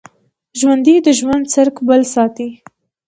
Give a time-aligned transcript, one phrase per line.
[0.59, 2.49] ژوندي د ژوند څرک بل ساتي